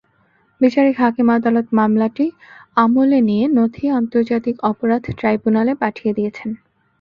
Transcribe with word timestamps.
বিচারিক 0.61 0.95
হাকিম 0.99 1.27
আদালত 1.35 1.67
মামলাটি 1.79 2.25
আমলে 2.77 3.19
নিয়ে 3.29 3.45
নথি 3.57 3.85
আন্তর্জাতিক 3.99 4.55
অপরাধ 4.69 5.03
ট্রাইব্যুনালে 5.19 5.73
পাঠিয়ে 5.81 6.11
দিয়েছেন। 6.17 6.49